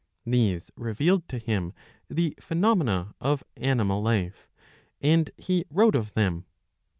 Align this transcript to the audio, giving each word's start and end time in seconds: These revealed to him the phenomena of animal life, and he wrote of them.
These 0.25 0.71
revealed 0.75 1.27
to 1.29 1.37
him 1.37 1.73
the 2.09 2.33
phenomena 2.41 3.13
of 3.19 3.43
animal 3.55 4.01
life, 4.01 4.49
and 4.99 5.29
he 5.37 5.63
wrote 5.69 5.93
of 5.93 6.15
them. 6.15 6.45